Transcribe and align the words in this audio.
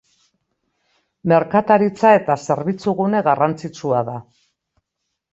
Merkataritza 1.33 2.13
eta 2.19 2.37
zerbitzu 2.45 2.93
gune 3.01 3.21
garrantzitsua 3.27 4.01
da. 4.09 4.17